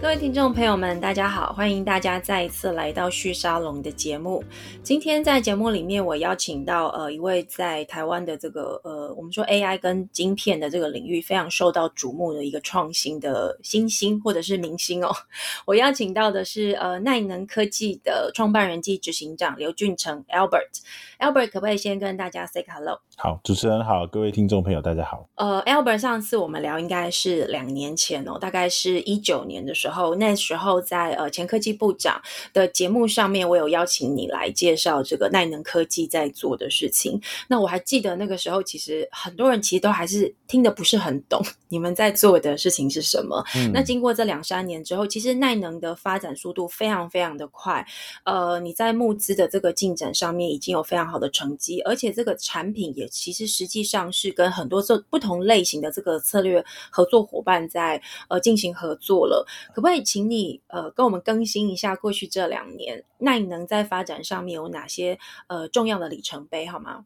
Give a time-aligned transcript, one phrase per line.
[0.00, 4.44] 各位听众朋友们，大家好，欢迎大家再一次来到旭沙龙的节目。
[4.82, 15.10] 今天在节目里面，我邀请到呃一位在台湾的这个呃我们说 AI 跟晶片的这个领域非常受到瞩目的一个创新的新星或者是明星哦。
[15.64, 20.82] 我邀请到的是呃耐能科技的创办人暨执行长刘俊成 Albert。
[21.18, 23.00] Albert 可不可以先跟大家 say hello？
[23.16, 25.26] 好，主持人好，各位听众朋友大家好。
[25.36, 29.83] 呃，Albert 上次我们聊应该是两年前哦，大概是一九年的时候，
[30.16, 32.20] 那时候在呃前科技部长
[32.52, 37.20] 的节目上面，我有邀请你来介绍这个耐能科技在做的事情。
[37.48, 43.44] 那我还记得那个时候，其实很多人其实都还是听得不是很懂你们在做的事情是什么。
[43.72, 47.86] 那经过这两三年之后，其实耐能的发展速度非常非常的快。
[48.24, 59.46] 呃，你在募资的这个进展上面已经有非常好的成绩，而且这个产品也其实实际上是跟很多这不同类型的这个策略合作伙伴在呃进行合作了。
[59.74, 67.04] 可不可以请你呃跟我们更新一下过去这两年耐能在发展上面有哪些呃重要的里程碑好吗？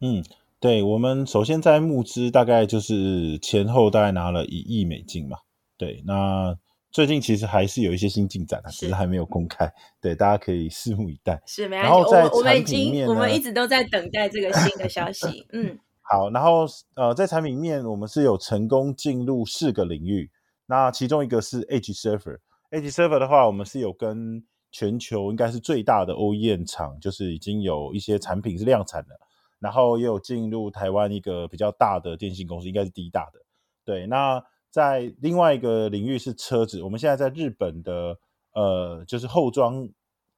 [0.00, 0.22] 嗯，
[0.58, 5.38] 对，我们首先在募资大概就是前后大概拿了一亿美金嘛。
[5.78, 6.56] 对，那。
[6.94, 9.68] 最近其实还是有一些新进展的，只是还没有公开，
[10.00, 11.42] 对，大家可以拭目以待。
[11.44, 12.14] 是，没关系。
[12.30, 15.44] 我我们已经，我们一直都在等待这个新的消息。
[15.52, 15.76] 嗯，
[16.08, 16.30] 好。
[16.30, 20.30] 然后呃，在产品面，我们是有成功进入四个领域。
[20.66, 22.38] 那其中一个是 Edge Server。
[22.70, 29.14] Edge Server 的话，我们是有跟全球应该是最大的 OEM 厂，就是已经有一些产品是量产的。
[29.58, 33.40] 然后也有进入台湾一个比较大的电信公司，应该是第一大的。
[33.84, 34.42] 对，那。
[34.74, 38.18] 在另外一个领域是车子，我们现在在日本的
[38.54, 39.88] 呃，就是后装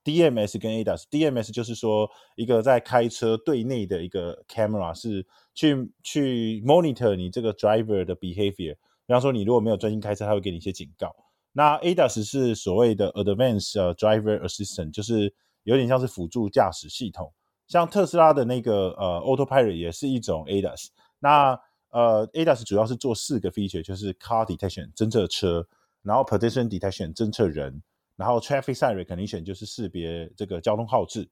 [0.05, 11.15] DMS 跟 ADAS，DMS 就是说一个在开车对内的一个 camera 是去去 monitor 你这个 driver 的 behavior，比方说你如果没有专心开车，它会给你一些警告。
[11.53, 17.33] 那 ADAS 是所谓的 advanced driver assistant，就是有点像是辅助驾驶系统，
[17.67, 20.89] 像特斯拉的那个呃 autopilot 也是一种 ADAS。
[21.19, 21.59] 那
[21.91, 25.67] 呃，ADAS 主要是做四个 feature，就是 car detection 侦测车，
[26.03, 27.83] 然后 pedestrian detection 侦测人，
[28.17, 31.27] 然后 traffic sign recognition 就是识别这个交通号志，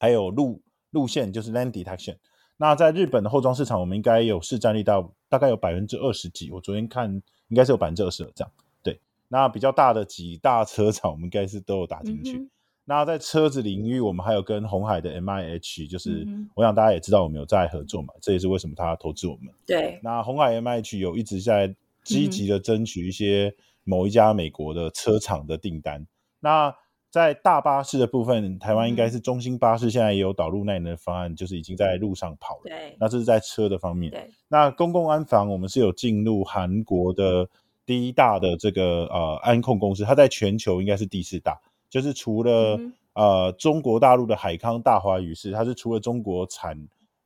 [0.00, 0.60] 还有路
[0.90, 2.16] 路线就是 lane detection。
[2.56, 7.10] 那在日本的后装市场，我们应该有市占率到大概有百分之二十几，我昨天看
[7.48, 8.52] 应该是有百分之二十这样。
[8.82, 12.48] 对，那比较大的几大车厂，我们应该是都有打进去。
[12.84, 19.52] 那在车子领域，我们还有跟红海的 M I H，就是我想大家也知道我们有在合作嘛，这也是为什么他投资我们。
[19.66, 23.54] 对，那红海 M I H 有一直在积极的争取一些
[23.84, 26.06] 某一家美国的车厂的订单。
[26.40, 26.76] 那
[27.14, 32.62] 在大巴士的部分，台湾应该是中兴巴士现在也有导入耐能的方案，就是已经在路上跑了。
[32.64, 34.10] 对，那这是在车的方面。
[34.10, 37.48] 对，那公共安防，我们是有进入韩国的
[37.86, 41.56] 第一大的这个呃安控公司，它在全球应该是第四大。
[41.88, 42.80] 就是除了
[43.12, 46.76] 呃中国大陆的海康大华宇是，它是除了中国产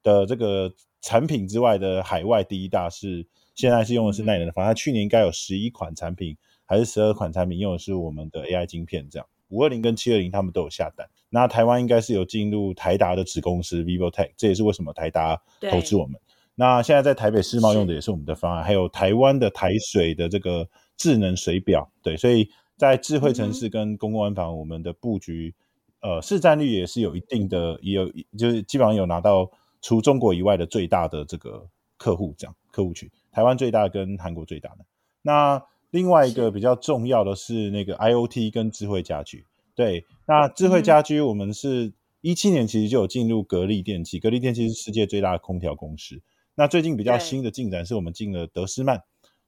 [0.03, 0.71] 的这个
[1.01, 4.75] 产品之外的海外第一大是，现在是用的是耐能的方案。
[4.75, 11.09] 去年应该有十一款产品还是十二款产品用的是我们的 AI 晶片，这样五二零跟七二零他们都有下单。
[11.31, 16.21] 那台湾应该是有进入台达的子公司 VivoTech，这也是为什么台达投资我们。
[16.55, 22.49] 那现在在台北世贸用的也是我们的方案，还有台湾的台水的这个智能水表，对，所以。
[22.79, 25.53] 在智慧城市跟公共安防，我们的布局，
[26.01, 29.51] 呃，市占率也是有一定的，也有就是基本上有拿到
[29.83, 31.67] 除中国以外的最大的这个
[31.97, 34.85] 客户，这样客户群，台湾最大跟韩国最大的。
[35.23, 39.45] 那另外一个比较重要的是那个 IOT 跟智慧家居，
[39.75, 46.21] 对，那智慧家居我们是一七年其实就有进入格力电器，格力电器是世界最大的空调公司。
[46.55, 49.03] 那最近比较新的进展是我们进了德斯曼。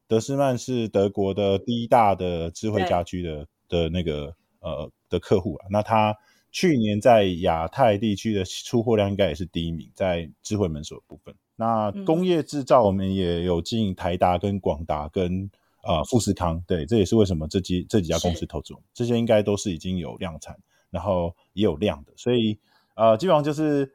[0.06, 6.16] 德斯曼是德国的第一大的智慧家居的的那个呃的客户啊，那他
[6.50, 11.34] 去年在亚太地区的出货量应该也是第一名，在智慧门锁部分。
[11.54, 15.50] 那工业制造我们也有进台达跟广达跟
[15.82, 20.56] 呃富士康，对，这也是为什么这几这几家公司投资，这些应该都是已经有量产，
[20.91, 22.59] 然后也有量的，所以
[22.94, 23.93] 呃基本上就是。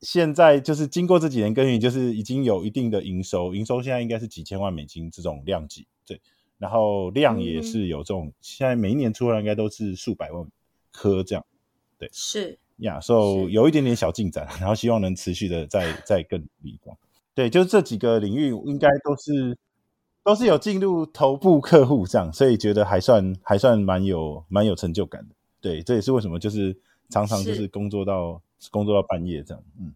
[0.00, 6.20] 现在就是经过这几年耕耘，就是已经有一定的营收，营收现在应该是几千万美金这种量级，对，
[6.56, 10.46] 然后量也是有这种，现在每一年出来应该都是数百万
[10.92, 11.44] 颗这样，
[11.98, 16.78] 对，是呀，所以有一点点小进展，然后希望能持续的再再更努力，
[17.34, 19.58] 对，就是这几个领域应该都是
[20.22, 26.76] 都是有进入头部客户这样，所以觉得还算还算蛮有蛮有成就感的，对，这也是为什么就是。
[27.10, 28.38] 常常就是工作到
[28.70, 29.94] 工作到半夜这样，嗯。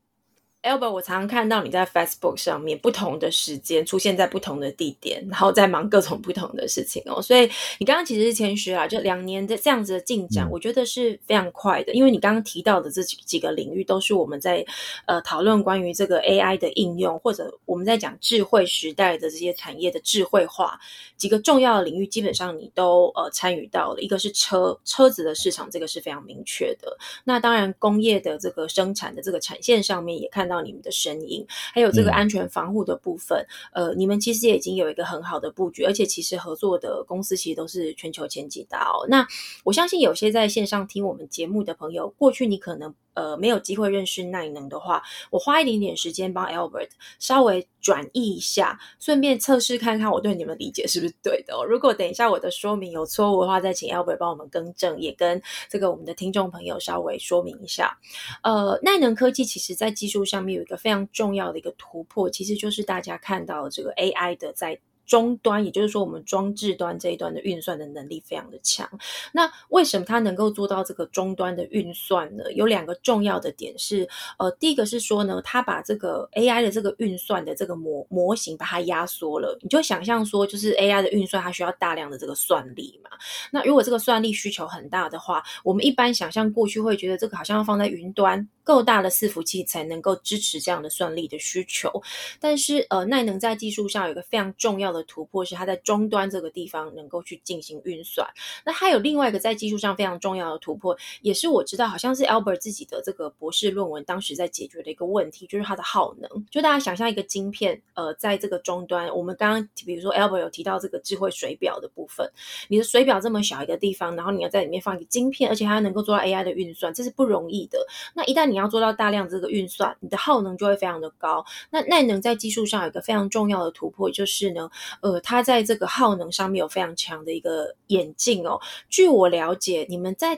[0.62, 7.20] Albert，我常常看到你在 Facebook 上面不同的时间出现在不同的地点，然后在忙各种不同的事情哦。
[7.20, 11.92] 所以你刚刚其实是谦虚啊，就两年的这样子的进展，我觉得是非常快的。
[11.94, 14.64] 因为你刚刚提到的这几几个领域，都是我们在
[15.06, 20.78] 呃讨论关于这个 AI 的应用，或者我们在讲智慧时代的这些产业的智慧化
[21.16, 24.00] 几个重要的领域，基本上你都呃参与到了。
[24.00, 26.96] 一个是车车子的市场，这个是非常明确的。
[27.24, 30.48] 那当然工业的这个生产的这个产线上面也看。
[30.51, 39.06] 到你们的身影，还有这个安全防护的部分，呃，你们其实也已经有一个很好的布局，而且其实合作的公司其实都是全球前几大哦。
[39.08, 39.26] 那
[39.64, 42.94] 我相信有些在线上听我们节目的朋友，过去你可能。
[43.14, 46.88] 呃，没有机会认识耐能的话，我花一点点时间帮 Albert
[47.18, 51.52] 稍微转译一下，顺便测试看看我对你们理解是不是对的。
[51.68, 57.98] 如果等一下我的说明有错误的话，再请 Albert 帮我们更正，也跟这个我们的听众朋友稍微说明一下。
[58.42, 64.78] 呃，耐能科技其实在技术上面有一个非常重要的一个突破，其实就是大家看到这个 AI 的在。
[65.12, 68.88] 终端，也就是说，我们装置端这一端的运算的能力非常的强。
[69.30, 72.50] 那为什么它能够做到这个终端的运算呢？
[72.54, 79.58] 有两个重要的点是，呃，第一个是说呢，它把这个 AI 的这个运算的这个模模型把它压缩了。
[79.60, 83.10] 你就想象说，就是 AI 的运算它需要大量的这个算力嘛。
[83.50, 88.48] 那如果这个算力需求很大的话，我们一般想象过去会觉得这个好像要放在云端。
[88.64, 91.90] 够大的伺服器才能够支持这样的算力的需求，
[92.38, 98.26] 但是呃，耐能在技术上有一个非常重要的突破，是它在终端这个地方能够去进行运算。
[98.64, 106.46] 那还有另外一个在技术上非常重要的突破，也是我知道好像是 Albert 自己的这个博士论文当时在解决的一个问题，就是它的耗能。
[106.50, 112.30] 就大家想象一个晶片，呃，在这个终端，我们刚刚比如说 Albert 有提到这个智慧水表的部分，
[112.68, 117.78] 你的水表这么小一个地方，然后你要在里面放一个晶片，而且它能够做到 AI 的运算，这是不容易的。
[118.14, 121.44] 那一旦你要做到大量这个运算，你的耗能就会非常的高。
[121.70, 124.70] 那耐能在技术上有一个非常重要的突破，就是呢，
[125.00, 128.60] 呃，它在这个耗能上面有非常强的一个演进哦。
[128.88, 130.36] 据我了解，你们在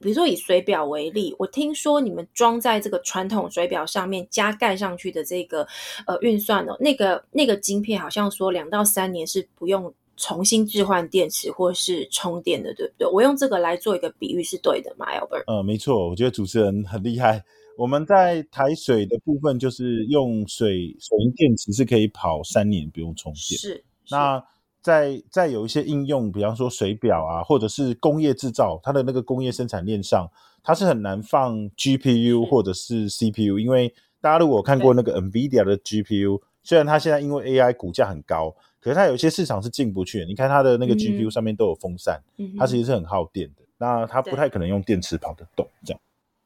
[0.00, 5.66] 比如说以水表为例，我听说你们装在这个传统水表上面加盖上去的这个
[6.06, 9.92] 呃运算哦，那个那个晶片好像说两到三年是不用。
[10.14, 13.08] 重新置换电池或是充电的，对不对？
[13.08, 15.44] 我用这个来做一个比喻是对的吗，Albert？
[15.46, 17.42] 呃，没错，我觉得主持人很厉害。
[17.78, 23.58] 我们在抬水的部分，就是用水水银电池是可以跑三年不用充电。
[23.58, 23.82] 是。
[24.10, 24.44] 那
[24.80, 30.28] 在在有一些应用，比方说水表啊，或者是工业制造，它的那个工业生产链上，
[30.62, 38.54] 它是很难放 GPU 或者是 CPU，因为大家如果看过那个 NVIDIA 的 GPU，虽然它现在因为 AI 股价很高。
[38.80, 42.20] 可是它有些市场是进不去的，你看它的那个 GPU 上面都有风扇，
[42.58, 43.62] 它其实是很耗电的。
[43.78, 46.00] 那它不太可能用电池跑得动，这样。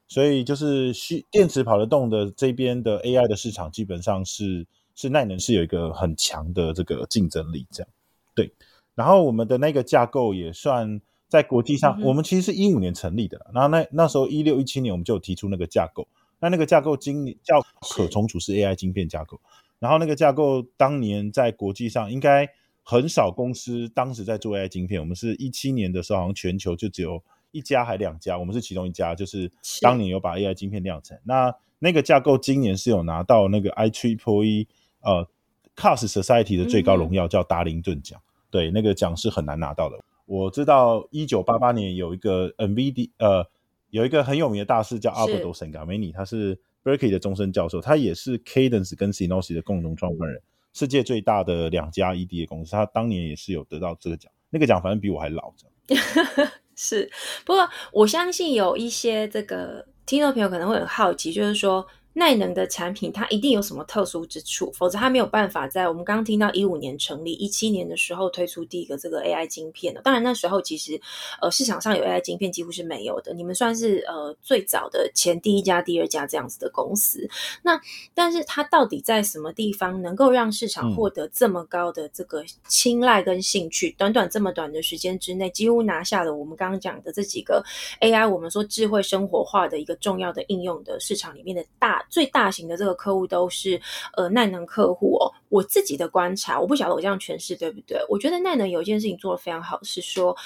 [0.07, 7.89] 所以就是需电池跑得动的这边的 AI 的市场，基本上是是耐能是有一个很强的这个竞争力，这样。
[8.35, 8.53] 对。
[8.97, 16.09] 然后我们的那个架构也算在国际上，我们其实是一五年成立的，然后那那时候一六一七年我们就有提出那个架构，
[16.41, 19.39] 那那个架构今叫可重组式 AI 晶片架构。
[19.79, 22.49] 然后那个架构当年在国际上应该
[22.83, 29.53] 很少公司当时在做 AI 晶片，我们是一七年的时候好像全球就只有一家还两家，我们是其中一家，就是
[29.83, 31.21] 当年有把 AI 晶片量产。
[31.25, 34.67] 那那个架构今年是有拿到那个 i triple
[35.07, 35.27] 呃
[35.75, 38.21] Cast Society 的最高荣耀叫达林顿奖，
[38.51, 39.99] 对，那个奖是很难拿到的。
[40.27, 43.47] 我知道一九八八年有一个 NVD 呃
[43.89, 46.59] 有一个很有名的大师叫阿伯多森卡梅尼，他是。
[46.87, 50.41] Berkeley 的终身教授，他也是 Cadence 跟 Synology 的共同创办人，
[50.73, 52.71] 世界最大的两家 EDA 公司。
[52.71, 55.67] 他当年也是有得到这个奖，那个奖反正比我还老着。
[56.77, 57.11] 是，
[57.45, 61.85] 不过我相信有一些这个听众朋友可能会很好奇，就是说。
[62.19, 70.01] 耐能的产品，它一定有什么特殊之处，否则它没有办法在我们刚刚听到一五年成立，一七年的时候推出第一个这个 AI 晶片的。
[70.01, 70.99] 当然那时候其实
[71.43, 77.29] 呃市场上有 AI 晶片几乎是没有的，你们算是呃最早的前第一家、第二家这样子的公司。
[77.61, 77.79] 那
[78.15, 83.95] 但是它到底在什么地方能够让市场获得这么高的这个青睐跟兴趣？
[83.99, 87.63] 短短这么短的时间之内，几乎拿下了我们刚刚讲的这几个
[88.01, 92.03] AI，我们说智慧生活化的一个重要的应用的市场里面的大。
[92.09, 93.81] 最大型的这个客户都是
[94.17, 95.33] 呃耐能客户哦。
[95.49, 97.99] 我自己的观察，我不晓得我这样诠释对不对？
[98.09, 100.37] 我觉得耐能有一件事情做的非常好，是说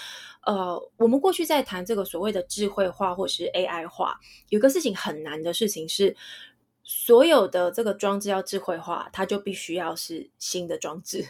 [0.43, 6.17] 呃，我们过去在谈这个所谓的智慧化或是 AI 化，有个事情很难的事情是，
[6.83, 11.27] 所有的这个装置要智慧化，它就必须要是新的装置。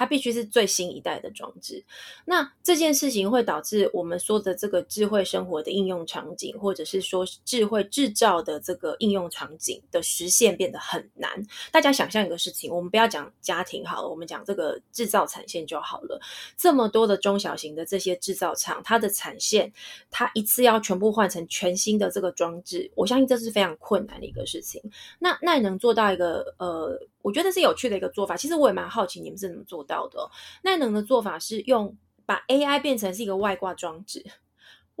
[0.00, 1.84] 它必须是最新一代的装置。
[2.24, 11.30] 那这件事情会导致我们说的这个智慧生活的应用场景，或者是说智慧制造的这个应用场景的实现变得很难。
[11.70, 16.18] 大家想象一个事情，我们不要讲家庭好了，我们讲这个制造产线就好了。
[16.56, 19.70] 这么多的中小型的这些制造厂，它的产线，
[20.10, 24.82] 它一次要全部换成全新的这个装置，我相信这是非常困难的一个事情。
[25.18, 28.36] 那那能做到一个呃，我觉得是有趣的一个做法。
[28.36, 30.30] 其实我也蛮好奇你们是怎么做到的。
[30.62, 31.96] 那能的做法是用
[32.26, 34.24] 把 AI 变成是一个外挂装置。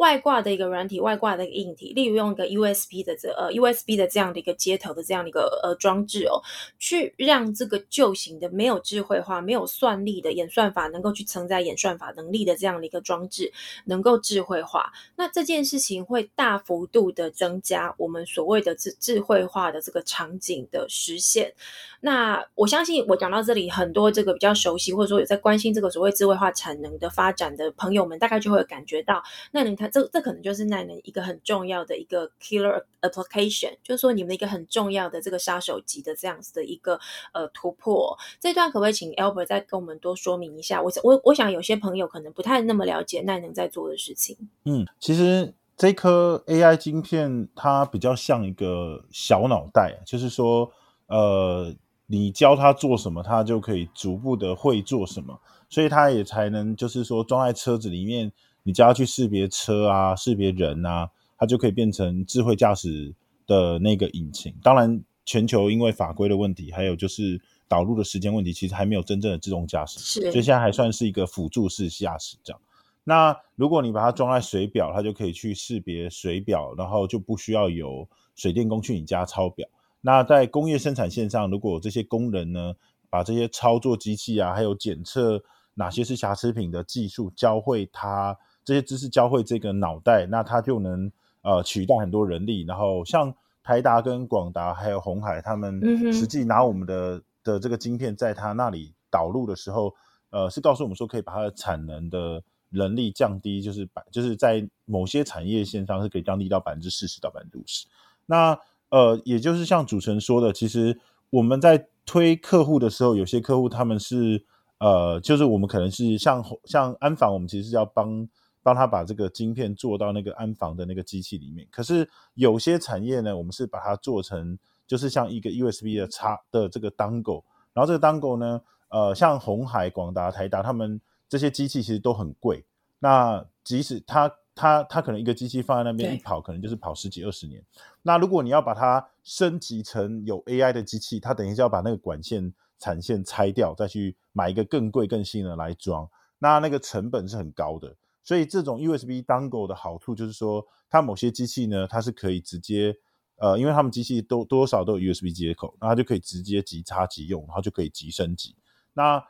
[0.00, 6.40] 外挂的一个软体，外挂的一个硬体，例如用一个 USB 的这呃 USB 的这样的一个接头的这样的一个呃装置哦，
[6.78, 13.52] 去让这个旧型的没有智慧化、没有算力的演算法能够去承载演算法能力的这样的一个装置
[13.84, 14.90] 能够智慧化。
[15.16, 21.52] 那这件事情会大幅度的增加我们所谓的智智慧化的这个场景的实现。
[22.00, 29.89] 那我相信我讲到这里，很多这个比较熟悉或者说有在关心这个所谓智慧化产能的发展的朋友们，大概就会感觉到，那你看。
[29.90, 36.98] 这这可能就是奈能一个很重要的一个 killer application，就是说你们一个很重要的这个杀手级的这样子的一个
[37.32, 38.16] 呃突破。
[38.38, 40.80] 这段可不可以请 Albert 再跟我们多说明一下？
[40.82, 44.36] 我我我想有些朋友可能不太那么了解奈能在做的事情。
[44.64, 50.70] 嗯，其实这颗 AI 晶片它比较像一个小脑袋，就是说
[51.06, 51.74] 呃，
[52.06, 58.32] 你教它做什么，它就可以逐步的会做什么，所以它也才能就是说装在车子里面。
[58.62, 63.14] 你只要去识别车啊，识别人啊，它就可以变成智慧驾驶
[63.46, 64.54] 的那个引擎。
[64.62, 72.60] 当然，全球因为法规的问题，还有就是导入的时间问题，其实还没有真正的自动驾驶，是，所以现在还算是一个辅助式驾驶这样。
[73.04, 79.66] 那如果你把它装在水表，它就可以去识别水表，然后就不需要有水电工去你家抄表。
[80.02, 82.74] 那在工业生产线上，如果这些工人呢，
[83.08, 85.42] 把这些操作机器啊，还有检测
[85.74, 88.36] 哪些是瑕疵品的技术教会他。
[88.70, 91.10] 这些知识教会这个脑袋，那它就能
[91.42, 92.62] 呃取代很多人力。
[92.62, 93.34] 然后像
[93.64, 99.92] 台达跟广达还有红海，他们实际拿我们的的这个晶片在他那里导入的时候，
[100.30, 107.88] 呃，是告诉我们说可以把它的产能的人力降低，就是百就是在某些产业线上是可以降低到百分之四十到百分之五十。
[108.26, 108.56] 那
[108.90, 110.96] 呃，也就是像主持人说的，其实
[111.30, 114.44] 我们在推客户的时候，有些客户他们是
[114.78, 118.28] 呃，就是我们可能是像像安防，我们其实是要帮。
[118.62, 121.66] 帮他把这个晶片做到那个安防的那个机器里面。
[121.70, 132.64] 可是有些产业呢，我们是把它做成就是像一个 USB 的插的这个 dongle，然后这个 dongle 呢，呃，像红海、广达、台达他们这些机器其实都很贵。
[132.98, 137.64] 那即使它它它可能一个机器放在那边一跑，可能就是跑十几二十年。
[138.02, 146.06] 那如果你要把它升级成有 AI 的机器，它等于是要把那个管线产线拆掉，再去买一个更贵更新的来装，
[146.38, 147.94] 那那个成本是很高的。
[148.22, 152.94] 所以这种 USB dongle 的好处就是说，它某些机器呢，它是可以直接，
[153.36, 158.54] 呃，因为他们机器都多少都有 USB 接口，那它就可以直接即插即用，然后就可以即升级。
[158.92, 159.24] 那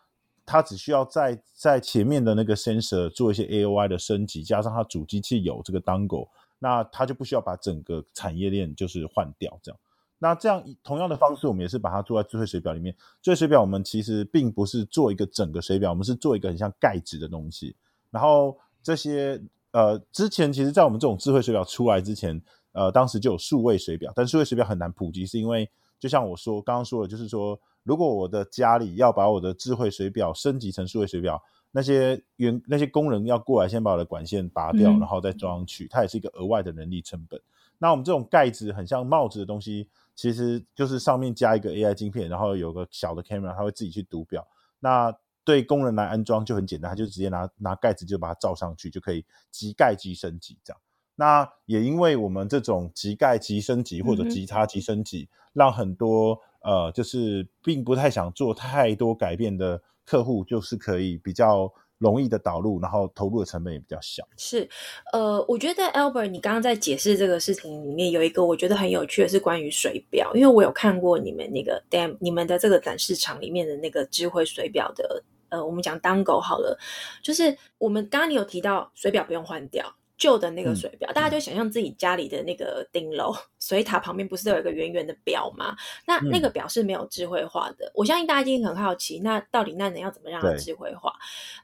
[0.44, 6.28] 它只需要在在前面的那个 sensor 做一些 AOI 的升级，加上它主机器有这个 dongle，
[6.58, 9.78] 那它就不需要把整个产业链就是换掉这样。
[10.18, 12.94] 那这样同样的方式，我们也是把它做在智慧水表里面。
[13.22, 17.76] 智慧水表我们其实并不是做一个整个水表，我们是做一个很像盖子的东西，
[18.10, 18.58] 然后。
[18.82, 19.40] 这些
[19.72, 22.40] 呃，之前其实，在我们这种智慧水表出来之前，
[22.72, 25.68] 呃，当时就有数位水表，但数位水表很难普及，是因为
[25.98, 37.40] 就像我说刚刚说的，就是说，如果我的家里要把我的智慧水表升级成数位水表，那些员那些工人要过来先把我的管线拔掉，然后再装上去，它也是一个额外的人力成本。
[37.78, 44.46] 那我们这种盖子很像帽子的东西，其实就是上面加一个 AI 晶片，然后有个小的 camera，它会自己去读表。
[44.80, 50.80] 那对工人来安装就很简单，他就直接拿拿盖子就把它罩上去，就可以即盖即升级这样。
[51.16, 64.26] 那也因为我们这种即盖即升级或者即插即升级，让很多呃就是并不太想做太多改变的客户，就是可以比较容易的导入，然后投入的成本也比较小。
[64.36, 64.68] 是，
[65.12, 75.22] 呃，我觉得 Albert，你刚刚在解释这个事情里面有一个我觉得很有趣的是关于水表，因为我有看过你们那个 Dam 你们的这个展示场里面的那个智慧水表的。
[75.50, 76.78] 呃，我们讲当狗好了，
[77.24, 79.84] 就是我们刚刚你有提到水表不用换掉
[80.20, 85.74] 旧的那个水表，大家就想象自己家里的那个顶楼水塔旁边不是都有一个圆圆的表吗？
[86.06, 87.90] 那那个表是没有智慧化的。
[87.94, 91.14] 我相信大家一定很好奇，那到底那能要怎么让它智慧化？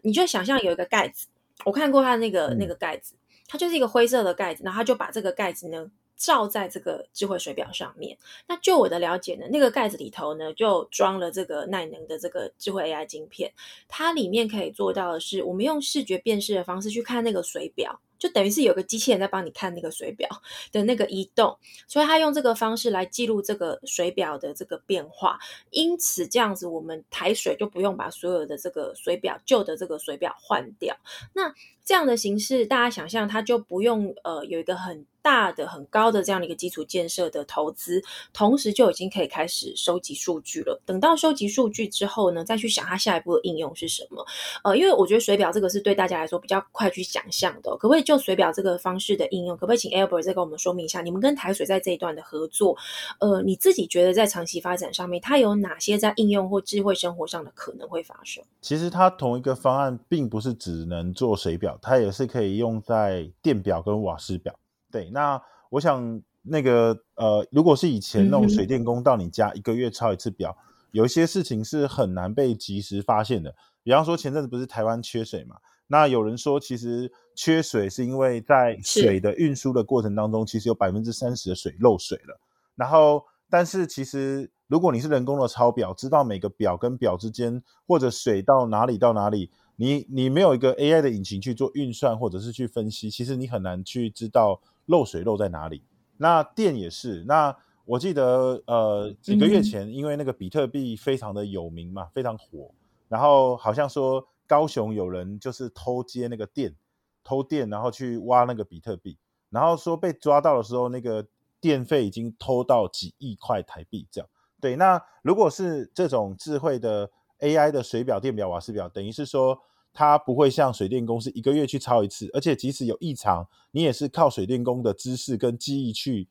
[0.00, 1.28] 你就想象有一个盖子，
[1.66, 3.14] 我看过它那个那个盖子，
[3.46, 8.16] 它就是一个灰色的盖子，然后它就把这个盖子呢罩在这个智慧水表上面。
[8.48, 13.52] 那就我的了解呢，那个盖子里头呢，就装了这个耐能的这个智慧 AI 晶片。
[13.86, 18.00] 它里面可以做到的是，我们用视觉辨识的方式去看那个水表。
[18.18, 20.28] 就等于是有个机器人在帮你看那个水表
[20.72, 25.38] 的那个移动，所以他用这个方式来记录这个水表的这个变化。
[25.70, 30.96] 因此，这样子我们抬水就不用把所有的这个水表旧的这个水表换掉。
[31.32, 31.54] 那
[31.86, 38.02] 这样的形式，大家想象它就不用呃有一个很大的、很高的这样的一个基础建设的投资，
[38.32, 40.80] 同时就已经可以开始收集数据了。
[40.84, 44.26] 等到收集数据之后呢，再去想它下一步的应用是什么。
[44.64, 52.76] 呃，因为我觉得水表这个是对大家来说比较快去想象的，可不可以就水表这个方式的应用，可不可以请 Albert 再跟我们说明一下，你们跟台水在这一段的合作，
[53.20, 58.42] 呃，你自己觉得在长期发展上面，它有哪些在应用或智慧生活上的可能会发生？
[58.60, 64.58] 其实它同一个方案并不是只能做水表，它也是可以用在电表跟瓦斯表。
[64.90, 65.40] 对，那
[65.70, 70.56] 我想那个呃，如果是以前那种水电工到你家一个月抄一次表，
[70.92, 73.54] 有一些事情是很难被及时发现的。
[73.82, 75.56] 比方说前阵子不是台湾缺水嘛？
[75.88, 82.40] 那有人说其实缺水是因为在水的运输的过程当中，其实有百分之三十的水漏水了。
[82.74, 89.50] 然后，但是其实如果你是人工的抄表，知道每个表跟表之间或者水到哪里到哪里。
[89.76, 95.82] 你你没有一个 AI 的引擎去做运算或者是去分析，其实你很难去知道漏水漏在哪里。
[96.16, 97.22] 那电也是。
[97.24, 97.54] 那
[97.84, 102.70] 我记得呃几个月前，因为那个比特币非常的有名嘛，非常火，
[103.08, 106.74] 然后好像说高雄有人就是偷接那个电，
[107.22, 109.18] 偷电然后去挖那个比特币，
[109.50, 111.26] 然后说被抓到的时候，那个
[111.60, 114.30] 电费已经偷到几亿块台币这样。
[114.58, 117.10] 对，那如果是这种智慧的。
[117.40, 119.58] AI 的水表、电表、瓦斯表，等于是说
[119.92, 126.28] 它不会像水电工是一个月去抄一次，而且即使有异常，你也是靠水电工的知识跟记忆去，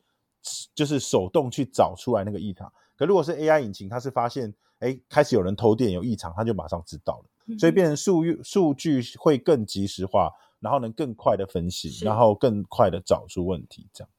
[0.74, 2.72] 就是手动去找出来那个异常。
[2.96, 14.10] 可如果是 AI 引擎，它是发现哎开始有人偷电有异常，它就马上知道了，所以变成数据数据会更及时化，然后能更快的分析，然后更快的找出问题，这样。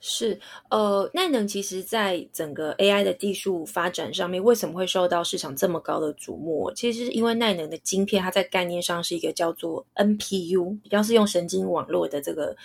[0.00, 0.38] 是，
[0.70, 6.70] 呃，耐能其实在整个 AI 的技术发展上面，为什么会受到市场这么高的瞩目？
[6.74, 12.56] 其实是因为耐能的晶片，它在概念上是一个叫做 NPU，比较是用神经网络的这个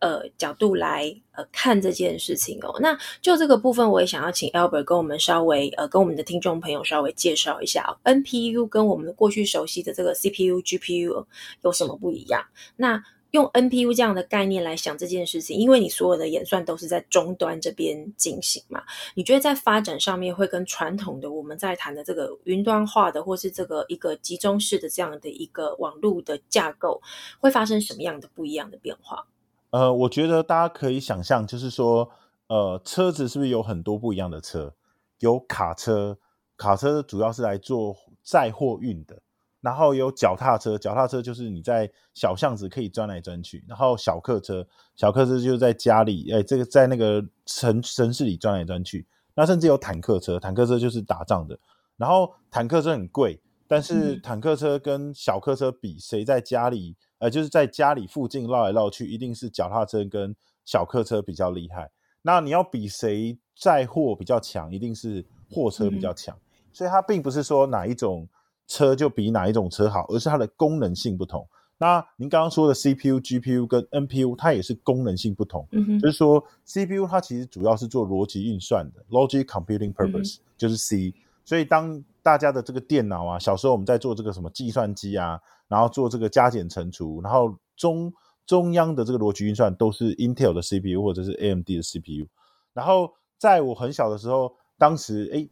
[0.00, 2.78] 呃角度来呃看这件事情哦。
[2.80, 11.26] 那就这个部分，我也想要请 Albert 跟我们稍微呃跟我们的听众朋友稍微介绍一下 NPU 跟我们过去熟悉的这个 CPU、GPU
[11.62, 12.44] 有什么不一样？
[12.76, 18.82] 那用 NPU 这样的概念来想这件事情，因为你所有的演算都是在终端这边进行嘛，
[19.14, 27.00] 你觉得在发展上面会跟传统的我们在谈的这个云端化的，或是这个一个集中式的这样的一个网络的架构，
[27.40, 29.26] 会发生什么样的不一样的变化？
[29.70, 32.10] 呃，我觉得大家可以想象，就是说，
[32.48, 34.74] 呃，车子是不是有很多不一样的车？
[35.20, 36.18] 有卡车，
[36.58, 39.22] 卡车主要是来做载货运的。
[39.62, 43.64] 然后有脚踏车，脚踏车就是你在小巷子可以钻来钻去。
[43.68, 49.06] 然后小客车，小客车就在家里，哎，这个在那个城城市里钻来钻去。
[49.36, 51.56] 那甚至有坦克车，坦克车就是打仗的。
[51.96, 61.88] 然后坦克车很贵，但是坦克车跟小客车比，谁在家里，呃，就是在家里附近绕来绕去，一定是脚踏车跟小客车比较厉害。
[62.22, 66.36] 那你要比谁载货比较强，一定是货车比较强。
[66.72, 68.28] 所以它并不是说哪一种。
[68.66, 71.46] 车就比哪一种车好，而是它的功能性不同。
[71.78, 75.66] 那您刚刚说的 CPU、GPU 跟 NPU，它也是功能性不同。
[75.72, 81.12] 嗯就是说 CPU 它其实主要是做逻辑运算的，Logic Computing Purpose 就是 C。
[81.44, 88.12] 所以当大家的这个电脑啊，小时候我们在做这个什么计算机啊，然后做这个加减乘除，然后中
[88.46, 92.28] 中央的这个逻辑运算都是 Intel 的 CPU 或者是 AMD 的 CPU。
[92.72, 95.48] 然后在我很小的时候，当时哎，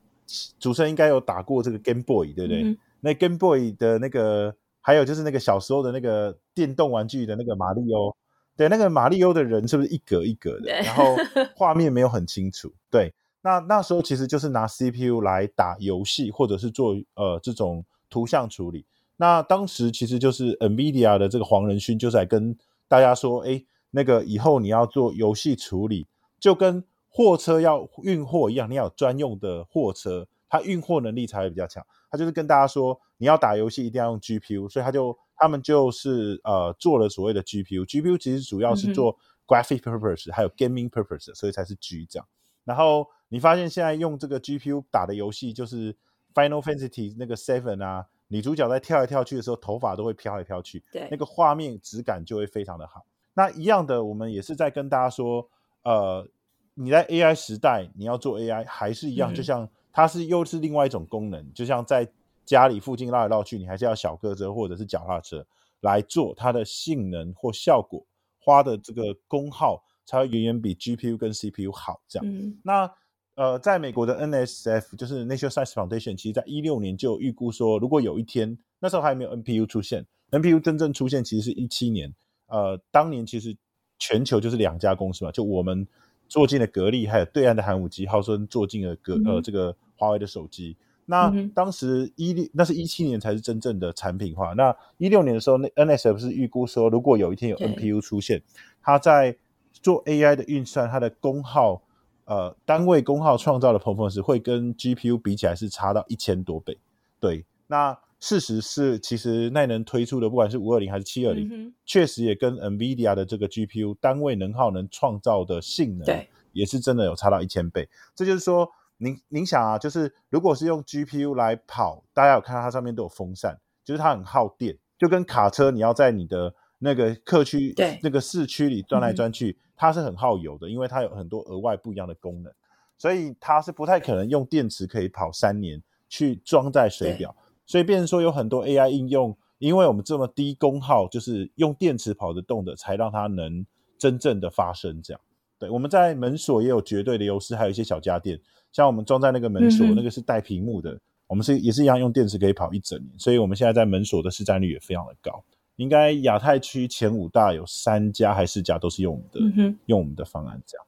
[0.60, 2.78] 主持人应该有打过这个 Game Boy，对不对？
[3.00, 8.16] 那 Game Boy 的那个，还有就是那个小时候的那个电动玩具的那个马里欧，
[8.56, 10.70] 对，那个马里欧的人是不是一格一格的？
[10.70, 11.16] 然后
[11.56, 12.72] 画面没有很清楚。
[12.90, 18.84] 对，那那时候其实就是拿 CPU 来打游戏，或者是做呃这种图像处理。
[19.16, 22.56] 那当时其实就是 NVIDIA 的这个黄仁勋就在跟
[22.88, 26.06] 大家说，哎，那个以后你要做游戏处理，
[26.38, 31.84] 就跟货车要运货一样，你要有专用的货车，它运货能力才会比较强。
[32.10, 37.84] 他就是跟大家说，你要打游戏一定要用 GPU，所以他就他们就是呃做了所谓的 GPU。
[37.84, 42.26] GPU 其实主要是做 graphic purpose，还有 gaming purpose，所以才是 G 这样。
[42.64, 45.96] 然后你发现现在用这个 GPU 打的游戏，就是
[46.34, 53.04] Final Fantasy 那个 Seven 啊，女主角在跳来跳去的时候，头发都会飘来飘去，对，那个画面质感就会非常的好。
[53.34, 55.48] 那一样的，我们也是在跟大家说，
[55.82, 56.28] 呃，
[56.74, 62.08] 你在 AI 时代你要做 AI 还是一样，就像它是又是另外一种功能，就像在
[62.44, 65.44] 家里附近绕来绕去，你还是要小客车或者是脚踏车
[65.80, 68.04] 来做，它的性能或效果
[68.38, 72.00] 花的这个功耗才会远远比 GPU 跟 CPU 好。
[72.08, 72.90] 这样，那
[73.36, 82.12] 呃，在美国的 NSF 就是 National Science Foundation，其实在一六年就预估说，如果有一天那时候还没有 NPU 出现，NPU 真正出现其实是一七年。
[82.48, 83.56] 呃，当年其实
[83.98, 85.86] 全球就是两家公司嘛，就我们
[86.30, 90.74] 做进了格力，还有对岸的寒武纪，号称做进了格呃这个华为的手机。
[91.04, 94.54] 那当时一六那是一七年才是真正的产品化。
[94.54, 98.40] 那一六年的时候，那 NSF 是预估说，如果有一天有 NPU 出现，
[98.80, 99.36] 它在
[99.72, 101.82] 做 AI 的运算，它的功耗
[102.24, 106.78] 呃单位功耗创造的 performance 会跟 GPU 比起来是差到一千多倍。
[107.18, 107.98] 对，那。
[108.20, 117.88] 事实是，其实耐能推出的，不管是五二零还是七二零，确实也跟 NVIDIA 的这个 GPU 单位能耗能创造的性能，对，也是真的有差到一千倍。
[118.14, 132.52] 这就是说，您您想啊，就是如果是用 GPU 来跑，大家有看到它上面都有风扇，就是它很耗电，就跟卡车你要在你的那个客区、那个市区里钻来钻去，它是很耗油的，因为它有很多额外不一样的功能，
[132.98, 137.34] 所以它是不太可能用电池可以跑三年去装在水表。
[137.70, 143.64] 所以，变成说有很多 AI 应用，因为我们这么低功耗，就是用电池跑得动的，才让它能
[143.96, 145.00] 真正的发生。
[145.00, 145.20] 这样，
[145.56, 148.36] 对，我们在门锁也有绝对的优势，还有一些小家电，
[148.72, 153.16] 像我们装在那个门锁，那个是带屏幕的，我们是也是一样用电池可以跑一整年。
[153.16, 155.40] 所以，我们现在在门锁的市占率也非常的高，
[155.76, 159.40] 应该亚太区前五大有三家还是四家都是用我们的，
[159.86, 160.84] 用我们的方案这样。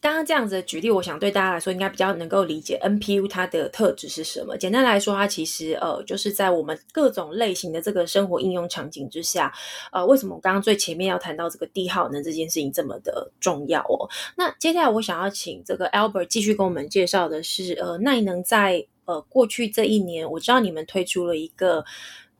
[0.00, 4.56] 刚刚这样子的举例，我想对大家来说应该比较能够理解 NPU 它的特质是什么。
[4.56, 9.52] 简单来说，它其实呃就是在我们各种类型的这个生活应用场景之下，
[9.92, 14.08] 呃，为什么我刚刚最前面要谈到这个低耗能这件事情这么的重要哦？
[14.36, 21.84] 那接下来我想要请这个 Albert 继续跟我们介绍的是，呃，耐能在呃过去这一年，我知道你们推出了一个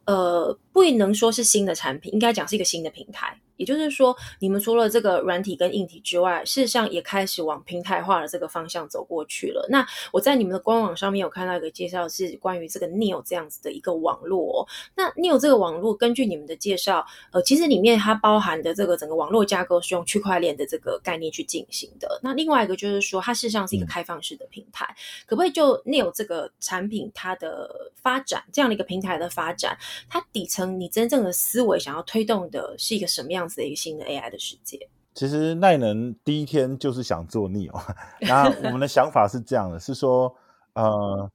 [0.06, 3.38] 呃不能说是新的产品，应该讲是一个新的平台。
[3.60, 9.66] 也就是说，你们除了这个软体跟硬体之外，事实上也开始往平台化的这个方向走过去了。
[9.68, 14.66] 那我在你们的官网上面有看到一个介绍，是关于这个 Neo 这样子的一个网络。
[14.94, 22.18] 那 Neo 这个网络，根据你们的介绍，呃，其实里面它包含的这个整个网络架构是用区块链的这个概念去进行的。
[22.22, 24.96] 那另外一个就是说，它事实上是一个开放式的平台。
[25.26, 29.76] 可不可以就 Neo 这个产品它的发展，这样的一个平台的发展，
[30.08, 33.49] 它底层你真正的思维想要推动的是一个什么样？
[33.62, 37.72] 一个新的 AI 的世界，其实耐能第一天就是想做 Neo，
[38.22, 40.34] 那我们的想法是这样的，是说，
[40.74, 41.30] 呃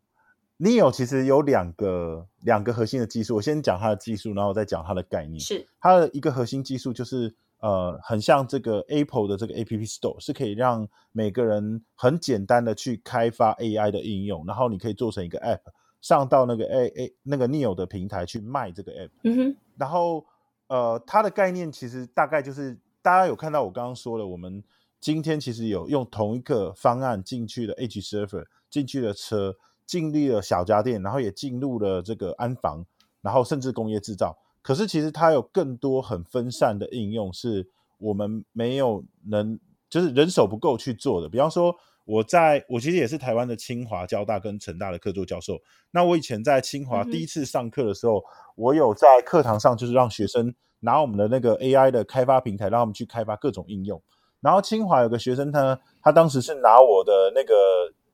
[0.58, 5.40] ，Neo 其实有两个两个核心的技术，我先讲它的技术，然后再讲它的概念。
[5.40, 15.60] 是它的一个核心技术就是，呃，很像这个 Apple 的这个 App Store，是可以让每个人很简单的去开发 AI 的应用，然后你可以做成一个 App，
[16.02, 20.26] 上到那个 A A 那个 Neo 的平台去卖这个 App，嗯哼，然后。
[20.68, 24.64] 呃，它的概念其实大概就是大家有看到我刚刚说了，我们
[25.00, 32.86] 今天其实有用同一个方案进去的 H server，进去的车，进入了小家电，然后也进入了这个安防，
[33.22, 34.38] 然后甚至工业制造。
[34.64, 41.30] 可是其实它有更多很分散的应用，是我们没有能，就是人手不够去做的。
[41.30, 41.76] 比方说，
[42.06, 45.60] 我在我其实也是台湾的清华、交大跟成大的客座教授。
[45.92, 48.24] 那我以前在清华第一次上课的时候。
[48.58, 54.02] 我有在课堂上，就是让学生拿我们的那个 AI 的开发平台，让他们去开发各种应用。
[54.40, 57.54] 然后清华有个学生，他他当时是拿我的那个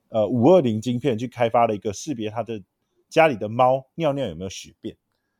[0.09, 2.59] 呃五二零晶片去开发了一个识别他的
[3.07, 4.97] 家里的猫尿尿有没有血便。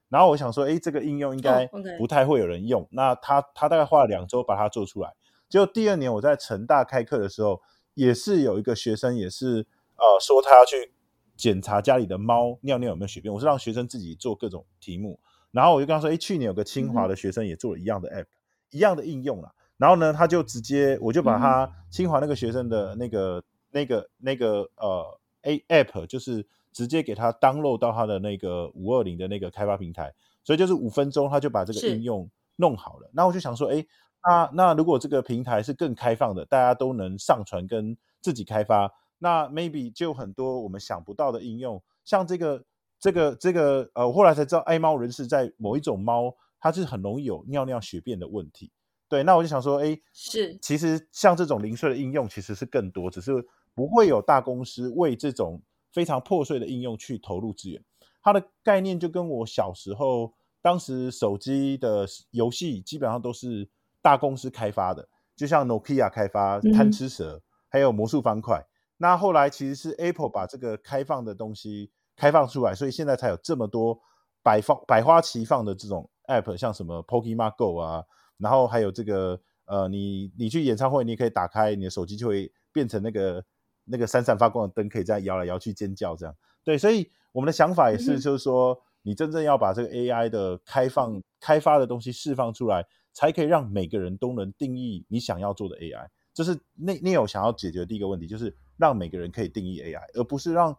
[0.08, 2.88] 然后我想说，哎，这个应用应该不太会有人用。
[2.92, 5.12] 那他他大概花了两周把它做出来。
[5.50, 7.60] 结果第二年我在成大开课的时候，
[7.94, 10.94] 也是有一个学生也是呃说他要去。
[11.38, 18.28] 检查家里的猫尿尿有没有血便，我是让学生自己做各种题目，然后我就跟他说：“哎，去年有个清华的学生也做了一样的 app，
[18.70, 33.10] 一样的应用了。”然后呢，他就直接我就把他清华那个学生的那个那个那个呃 a app，就是直接给他 download 到他的那个五二零的那个开发平台，所以就是五分钟他就把这个应用弄好了。
[33.14, 33.84] 那我就想说：“哎，
[34.24, 42.66] 那那如果这个平台是更开放的，大家都能上传跟自己开发。”那 maybe 就很多我们想不到的应用，像这个
[43.00, 48.72] 这个这个呃，我后来才知道爱猫人士在某一种猫，它是很容易有尿尿血便的问题。
[49.08, 57.84] 对，那我就想说，哎，是，其实像这种零碎的应用其实是更多，只是不会有大公司为这种非常破碎的应用去投入资源。
[58.24, 63.70] 它的概念就跟我小时候，当时手机的游戏基本上都是
[64.02, 65.08] 大公司开发的。
[65.36, 68.64] 就像 Nokia 开发贪吃蛇，还有魔术方块。
[68.98, 74.00] 那后来其实是 Apple 把这个开放的东西开放出来，所以现在才有这么多
[74.44, 78.04] 百放百花齐放的这种 App，像什么 Pokemon Go 啊，
[78.38, 83.44] 然后还有这个呃，你你去演唱会，你可以打开你的手机，就会变成那个
[83.86, 86.36] 那个闪闪发光的灯，可以这样摇来摇去尖叫这样。
[86.64, 96.08] 对，所以我们的想法也是，就是说你真正要把这个 AI 的开放开发的东西释放出来，才可以让每个人都能定义你想要做的 AI。
[96.34, 100.76] 这是内内有想要解决的第一个问题，就是让每个人可以定义 AI，而不是让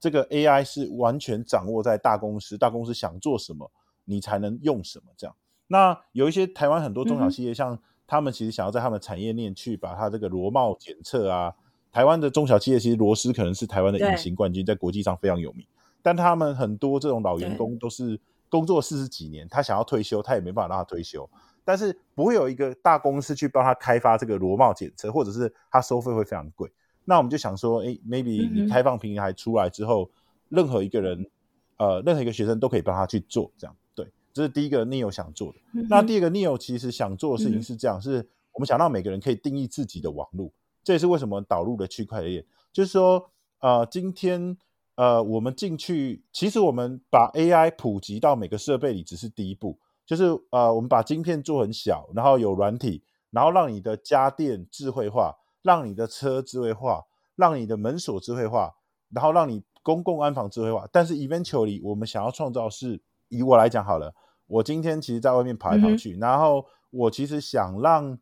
[0.00, 3.70] 这个 AI 是完全掌握在大公司，大公司想做什么，
[4.04, 5.36] 你才能用什么这样。
[5.68, 11.54] 那有一些台湾很多中小企业，像他们其实想要在他们产业链去把它这个螺帽检测啊，
[11.92, 15.64] 台湾的中小企业其实螺丝可能是台湾的隐形冠军，在国际上非常有名，
[16.02, 21.28] 但他们很多这种老员工都是工作四十几年，他想要退休，他也没办法让他退休。
[21.68, 26.72] 但是不会有一个大公司去帮他开发这个螺帽检测，或者是他收费会非常贵。
[27.04, 30.10] 那我们就想说，哎，maybe 你开放平台出来之后，
[30.48, 31.30] 任何一个人，
[31.76, 34.10] 呃，任何一个学生都可以帮他去做，这样对。
[34.32, 35.58] 这是第一个 Neo 想做的。
[35.90, 40.50] 那第二个 Neo 其实想做的事情是这样，是我们想让每个人可以定义自己的网络。
[40.82, 44.56] 这也是为什么导入了区块链，就是说，呃，今天
[44.94, 49.78] 呃我们进去，其实我们把 AI 普及到每个设备里只是第一步。
[50.08, 57.04] 就是呃，我们把晶片做很小，然后有软体，然后让你的家电智慧化，让你的车智慧化，
[57.36, 58.74] 让你的门锁智慧化，
[59.10, 60.88] 然后让你公共安防智慧化。
[60.90, 64.14] 但是 eventually，我们想要创造是，以我来讲好了，
[64.46, 68.18] 我今天其实在外面跑来跑去，然后我其实想让，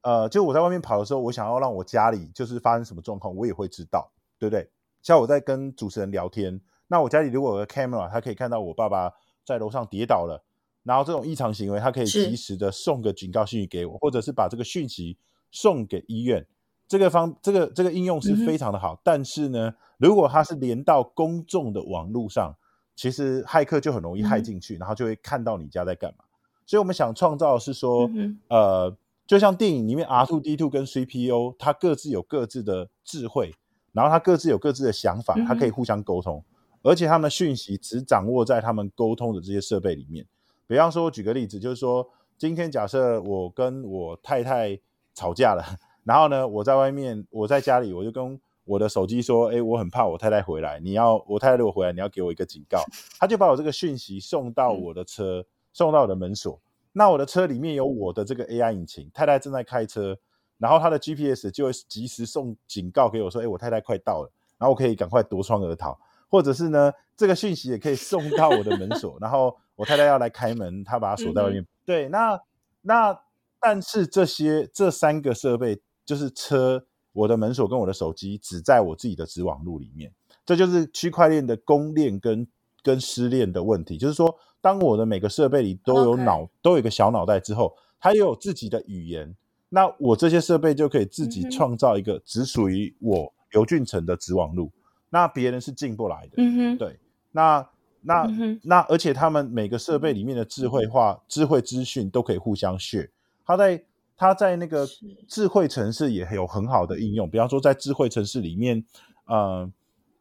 [0.00, 4.70] 呃，就我在外面跑的时候，我想要让我家里就是发生什么状况，我也会知道，对不对？
[5.02, 9.12] 像我在跟主持人聊天，那我家里如果有个 camera，他可以看到我爸爸
[9.44, 10.42] 在楼上跌倒了。
[10.86, 15.18] 然后这种异常行为，它可以及时的送个警告信息给我，或者是把这个讯息
[15.50, 16.46] 送给医院。
[16.86, 18.96] 这个方这个这个应用是非常的好。
[19.02, 22.54] 但是呢，如果它是连到公众的网络上，
[22.94, 26.24] 其实骇客就很容易骇进去，然后就会看到你家在干嘛。
[26.64, 28.08] 所以我们想创造是说，
[28.46, 28.96] 呃，
[29.26, 33.52] 就像电影里面 R two D two 跟 C P U，它各自有各自的智慧，
[33.90, 36.44] 然后它各自有各自的想法，它可以互相沟通，
[36.82, 40.24] 而且他们的讯息只掌握在他们沟通的这些设备里面。
[40.66, 44.78] 比方说，我举个例子，就是说，今天假设我跟我太太
[45.14, 45.64] 吵架了，
[46.04, 52.82] 然后呢，我在外面，我在家里，我就跟我的手机说，哎，我很怕我太太回来，你要我太太如果回来，你要给我一个警告。
[53.18, 56.60] 他就把我这个讯息送到我的车，送到我的门锁。
[56.92, 60.18] 那我的车里面有我的这个 AI 引擎，太太正在开车，
[60.58, 65.96] 然后他的 GPS 就会及时送警告给我，说，哎，我太太快到了，然后我可以赶快夺窗而逃。
[66.28, 71.66] 或者是呢，这个讯息也可以送到我的门 锁，然后我太太要来开门，她把它锁在外面。
[71.84, 72.40] 对，那
[72.82, 73.18] 那
[73.60, 80.12] 但是这些这三个设备，就是车、我的门锁跟我的手机，只在我自己的子网路里面。
[80.44, 82.46] 这就是区块链的公链跟
[82.82, 83.98] 跟私链的问题。
[83.98, 89.34] 就是说，当我的每个设备里都有脑，都有一个小脑袋之后，它又有自己的语言，
[89.70, 94.70] 那我这些设备就可以自己创造一个只属于我刘俊成的子网路。
[95.08, 96.98] 那别人是进不来的，嗯哼，对，
[97.32, 97.68] 那
[98.02, 98.26] 那
[98.62, 103.08] 那，而且他们每个设备里面的智慧化、智慧资讯都可以互相 share。
[103.44, 103.84] 它在
[104.16, 104.86] 它在那个
[105.28, 108.84] 智慧城市也有很好的应用，比方说在智慧城市里面，
[109.26, 109.70] 呃，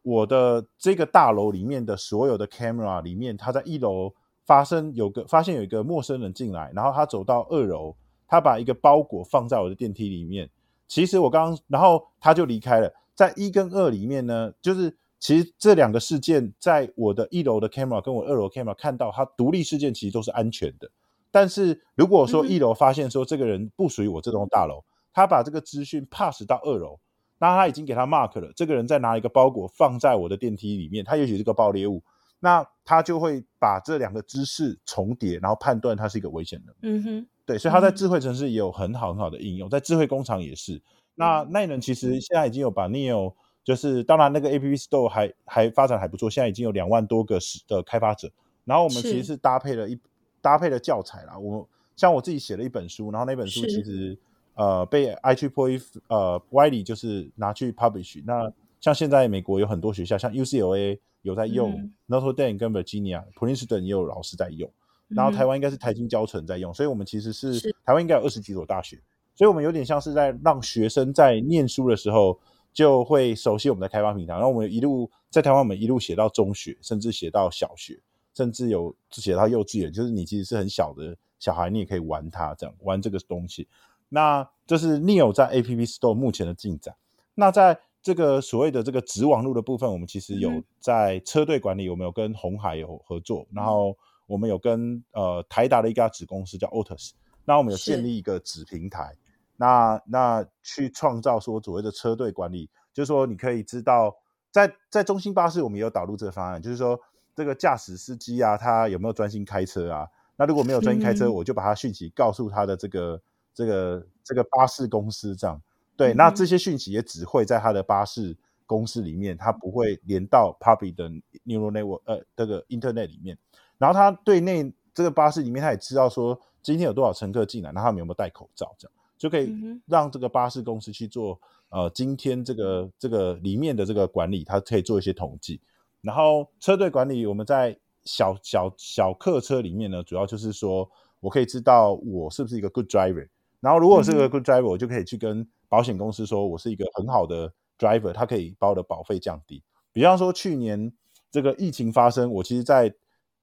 [0.04, 4.14] 我的这个大楼里面的所有的 camera 里面，他在一楼
[4.46, 7.96] 发生有个发现有一个陌生人进来，然后他走到二楼，
[8.28, 10.50] 他把一个包裹放在我的电梯里面，
[10.88, 12.92] 其实我刚刚，然后他就离开了。
[13.16, 20.92] 在一跟二里面呢，就是其实这两个事件，在我的一楼的 camera 跟我二楼 camera 看到，它独立事件其实都是安全的。
[21.32, 27.00] 但是如果说一楼发现说这个人不属于我这栋大楼，他把这个资讯 pass 到二楼，
[27.40, 32.04] 那他已经给他 mark 了，这个人在拿一个包裹放在我的电梯里面，他也许是个爆裂物，
[32.40, 36.76] 那他就会把这两个知识重叠，然后判断他是一个危险的。
[36.82, 40.82] 嗯哼，对，所以他在智慧城市也有很好很好的应用，在智慧工厂也是。
[41.16, 48.30] 那奈能其实现在已经有把 Neo，就是当然那个 App Store 还还发展还不错，现在已经有两万多个的开发者。
[48.66, 50.00] 然后我们其实是搭配了一
[50.42, 51.38] 搭配了教材啦。
[51.38, 54.18] 我像我自己写了一本书，然后那本书其实
[54.56, 55.70] 呃被 i t p o
[56.08, 58.22] 呃 Wiley 就是拿去 publish。
[58.26, 58.52] 那
[58.82, 64.70] 像现在美国有很多学校，像 UCLA 有在用，Notre Dame 跟 Virginia，Princeton 也有老师在用。
[65.08, 69.00] 然后台湾应该是台金教程在用，所以我们其实是台湾应该有二十几所大学。
[69.36, 72.40] 所以，我们有点像是在让学生在念书的时候
[72.74, 78.00] 就会熟悉我们的开发平台，然后我们一路在台湾，我们一路写到中学，甚至写到小学，
[78.34, 79.92] 甚至有写到幼稚园。
[79.92, 83.68] 就是你其实是很小的小孩，你也可以玩它，这样玩这个东西。
[84.08, 86.96] 那这是 Neo 在 App Store 目前的进展。
[87.34, 97.12] 那在这个所谓的这个直网路的部分，我们其实有在车队管理，我们有跟红海有合作，然后我们有跟呃台达的一家子公司叫 Otus，
[97.44, 99.14] 那我们有建立一个子平台，
[99.58, 104.16] 那那去创造说所谓的车队管理，就是说你可以知道，
[104.52, 107.00] 在在中心巴士我们也有导入这个方案，就是说
[107.36, 110.08] 这个驾驶司机啊，他有没有专心开车啊？
[110.38, 113.22] 那如果没有专心开车，我就把他讯息告诉他的这个
[113.54, 115.62] 这个这个巴士公司这样。
[115.98, 121.10] 对，那这些讯息也只会在他的巴士公司里面，他不会连到 Puppy 的
[121.46, 123.38] Neural Network 呃这个 Internet 里面。
[123.78, 128.94] 然后他对内这个巴士里面，他也知道说今天有多少乘客进来，然后他们有没有戴口罩，这样
[129.26, 129.52] 就可以
[129.88, 135.60] 让这个巴士公司去做呃今天这个这个里面的这个管理，它可以做一些统计。
[136.00, 140.88] 然后车队管理，我们在小小小客车里面呢，主要就是说
[141.22, 143.28] 我可以知道我是不是一个 good driver。
[143.62, 149.64] 然后如果是个 good driver，我就可以去跟保险公司说，我是一个很好的 driver，他可以把我的保费降低。
[149.92, 150.94] 比方说去年
[151.32, 152.94] 这个疫情发生，我其实在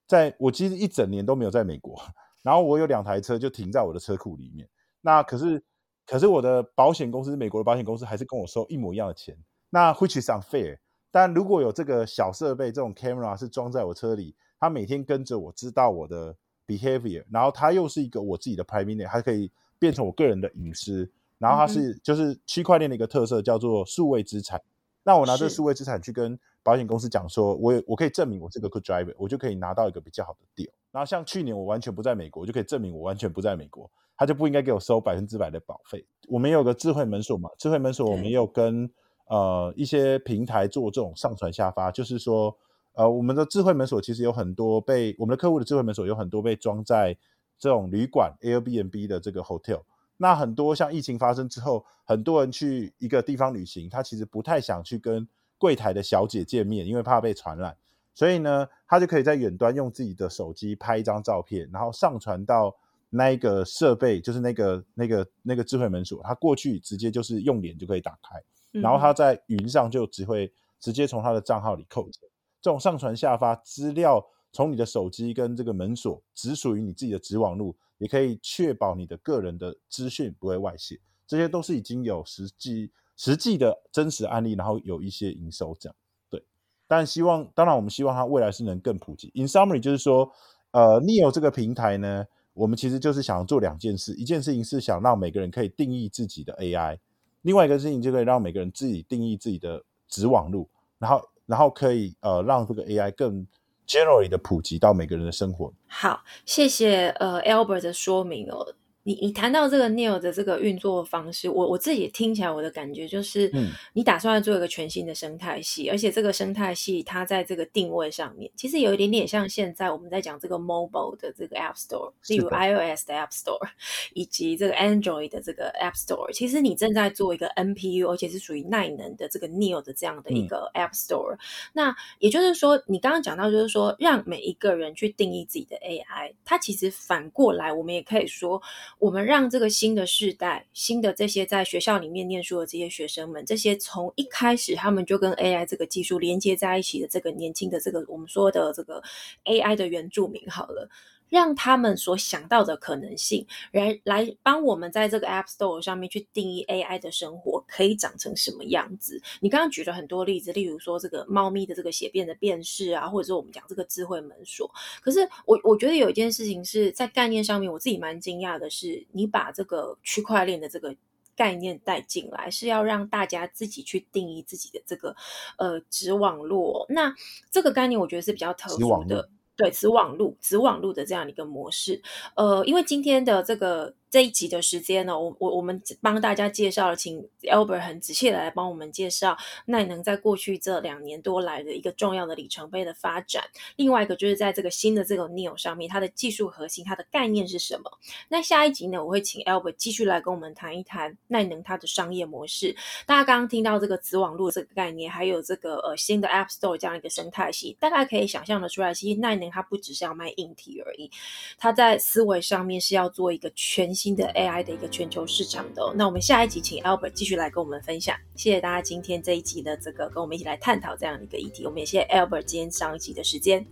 [0.07, 2.01] 在我其实一整年都没有在美国，
[2.41, 4.69] 然后我有两台车就停在我的车库里面。
[5.01, 5.61] 那可是
[6.07, 9.37] 可是我的保险公司，美国的保险公司还是跟我收一模一样的钱。
[9.71, 10.79] 那 which is unfair。
[11.11, 16.35] 但如果有这个小设备，这种 camera 是装在我车里，它每天跟着我知道我的
[16.67, 21.11] behavior，然后它又是一个我自己的 private，它可以变成我个人的隐私。
[21.39, 24.61] 然后它是就是区块链的一个特色，叫做数位资产。
[25.03, 30.71] 那我拿这数位资产去跟保险公司讲说，我我可以证明我是个 good driver，我就可以拿到一个比较好的 deal。
[30.93, 33.91] 然后像去年我完全不在美国，我就可以证明我完全不在美国，
[34.23, 36.07] 他就不应该给我收百分之百的保费。
[36.29, 38.89] 我们有个智慧门锁嘛，智慧门锁我们也有跟
[39.27, 42.57] 呃一些平台做这种上传下发，就是说
[42.93, 47.17] 呃我们的智慧门锁其实有很多被我们的客户的智慧门锁有很多被装在
[47.59, 49.83] 这种旅馆 Airbnb 的这个 hotel。
[50.19, 55.27] 那很多像疫情发生之后，很多人去一个地方旅行，他其实不太想去跟
[55.59, 57.77] 柜台的小姐见面，因为怕被传染。
[58.15, 62.73] 所以呢，他就可以在远端用自己的手机拍一张照片，然后上传到
[63.15, 68.43] 那一个设备，就是那个那个那个智慧门锁，它过去直接就是用脸就可以打开，
[68.81, 72.29] 然后它在云上就只会直接从它的账号里扣钱。
[72.61, 77.77] 这种上传下发资料，从你的手机跟这个门锁，只属于你自己的直网路。
[77.99, 85.95] 也可以确保你的个人的资讯不会外泄，这些都是已经有实际实际的真实案例，然后有一些营收这样。
[86.29, 86.45] 对，
[86.89, 89.31] 但希望当然我们希望它未来是能更普及。
[89.37, 90.29] In summary，就是说，
[90.73, 96.99] 呃，Neo 这个平台呢，我们其实就是想做两件事，一件事情是想让每个人可以定义自己的 AI，
[97.43, 103.47] 另外一个事情就可以让每个人自己定义自己的子网路，然后然后可以呃让这个 AI 更。
[103.85, 105.71] generally 的普及到每个人的生活。
[105.87, 108.75] 好，谢谢呃 Albert 的说明哦。
[109.05, 123.69] 你你谈到这个 Neil 的这个运作方式，我我自己听起来我的感觉就是，嗯，你打算要做一个全新的生态系，而且这个生态系它在这个定位上面，其实有一点点像现在我们在讲这个 mobile 的这个 App Store，例如 iOS 的 App Store
[124.15, 131.37] 以及这个 Android 的这个 App Store，其实你正在做一个 NPU，而且是属于耐能的这个 Neil 的这样的一个 App Store。
[131.73, 138.63] 那也就是说，你刚刚讲到就是说，让每一个人去定义自己的 AI，它其实反过来，我们也可以说。
[139.03, 149.03] 我们让这个新的世代、新的这些在学校里面念书的这些学生们，这些从一开始他们就跟 AI 这个技术连接在一起的这个年轻的这个我们说的这个
[149.45, 150.89] AI 的原住民，好了。
[151.33, 159.19] 让他们所想到的可能性，来来帮我们在这个 App Store 上面去定义 AI 的生活可以长成什么样子。
[159.41, 164.71] 你刚刚举了很多例子，例如说这个猫咪的这个血便的辨识啊，或者说我们讲这个智慧门锁。
[165.01, 170.95] 可是我我觉得有一件事情是在概念上面，我自己蛮惊讶的是，你把这个区块链的这个
[171.35, 175.17] 概念带进来，是要让大家自己去定义自己的这个
[175.57, 176.85] 呃子网络。
[176.91, 177.15] 那
[177.51, 179.31] 这个概念我觉得是比较特殊的。
[179.57, 182.01] 对，子网路、子网路的这样一个模式，
[182.37, 183.95] 呃，因为今天的这个。
[184.13, 193.43] 这一集的时间呢，我我我们帮大家介绍了，请 Albert 很仔细的来帮我们介绍耐能在过去这两年多来的一个重要的里程碑的发展。
[193.77, 197.91] 另外一个就是在这个新的这个 Neo 上面，它的技术核心、它的概念是什么？
[198.29, 202.77] 那下一集呢，我会请 Albert 继续来跟我们谈一谈耐能它的商业模式。
[203.07, 211.11] 大家刚刚听到这个子网络这个概念，还有这个呃新的 App Store 这样一个生态系，大家可以想象的出来，其实耐能它不只是要卖硬体而已，
[211.57, 213.91] 它在思维上面是要做一个全。
[214.03, 218.17] 新的 AI 的一个全球市场的，那我们下一集请 Albert 继续来跟我们分享。
[218.35, 221.65] 谢谢大家今天这一集的这个跟我们一起来探讨这样一个议题。
[221.65, 223.65] 我们也谢谢 Albert 今天上一集的时间。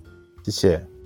[0.45, 1.00] 谢谢。